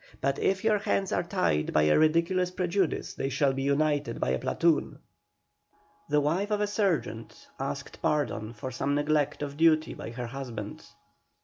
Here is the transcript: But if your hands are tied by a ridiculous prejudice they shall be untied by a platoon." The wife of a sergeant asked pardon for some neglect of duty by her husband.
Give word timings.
But 0.19 0.39
if 0.39 0.63
your 0.63 0.79
hands 0.79 1.11
are 1.11 1.21
tied 1.21 1.73
by 1.73 1.83
a 1.83 1.99
ridiculous 1.99 2.49
prejudice 2.49 3.13
they 3.13 3.29
shall 3.29 3.53
be 3.53 3.67
untied 3.69 4.19
by 4.19 4.29
a 4.29 4.39
platoon." 4.39 4.97
The 6.09 6.19
wife 6.19 6.49
of 6.49 6.59
a 6.59 6.65
sergeant 6.65 7.47
asked 7.59 8.01
pardon 8.01 8.53
for 8.53 8.71
some 8.71 8.95
neglect 8.95 9.43
of 9.43 9.57
duty 9.57 9.93
by 9.93 10.09
her 10.09 10.25
husband. 10.25 10.83